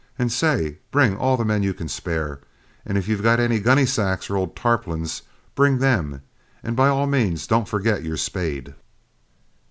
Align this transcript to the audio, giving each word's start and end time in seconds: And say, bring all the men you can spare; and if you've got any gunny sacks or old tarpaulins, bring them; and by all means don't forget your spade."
And 0.17 0.31
say, 0.31 0.79
bring 0.89 1.15
all 1.15 1.37
the 1.37 1.45
men 1.45 1.61
you 1.61 1.75
can 1.75 1.87
spare; 1.87 2.39
and 2.87 2.97
if 2.97 3.07
you've 3.07 3.21
got 3.21 3.39
any 3.39 3.59
gunny 3.59 3.85
sacks 3.85 4.31
or 4.31 4.35
old 4.35 4.55
tarpaulins, 4.55 5.21
bring 5.53 5.77
them; 5.77 6.23
and 6.63 6.75
by 6.75 6.87
all 6.87 7.05
means 7.05 7.45
don't 7.45 7.67
forget 7.67 8.01
your 8.01 8.17
spade." 8.17 8.73